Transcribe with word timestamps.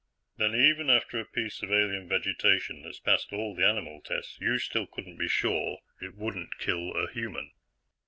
"Then, 0.37 0.55
even 0.55 0.89
after 0.89 1.19
a 1.19 1.25
piece 1.25 1.61
of 1.61 1.71
alien 1.71 2.07
vegetation 2.09 2.81
has 2.85 2.97
passed 2.97 3.31
all 3.31 3.53
the 3.53 3.67
animal 3.67 4.01
tests, 4.01 4.39
you 4.41 4.57
still 4.57 4.87
couldn't 4.87 5.17
be 5.17 5.27
sure 5.27 5.77
it 6.01 6.15
wouldn't 6.15 6.57
kill 6.57 6.91
a 6.95 7.07
human?" 7.11 7.51